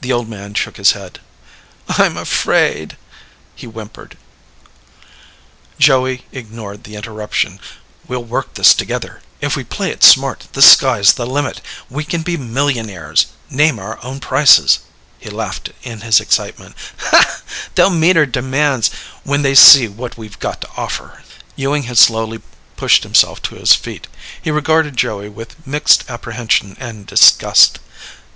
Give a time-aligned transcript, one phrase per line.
[0.00, 1.20] The old man shook his head.
[1.88, 2.96] "I'm afraid,"
[3.54, 4.18] he whimpered.
[5.78, 7.60] Joey ignored the interruption.
[8.08, 9.22] "We'll work this together.
[9.40, 11.60] If we play it smart, the sky's the limit.
[11.88, 13.26] We can be millionaires.
[13.48, 14.80] Name our own prices."
[15.20, 16.74] He laughed in his excitement.
[17.76, 18.90] "They'll meet our demands
[19.22, 21.22] when they see what we've got to offer."
[21.54, 22.42] Ewing had slowly
[22.76, 24.08] pushed himself to his feet.
[24.42, 27.78] He regarded Joey with mixed apprehension and disgust.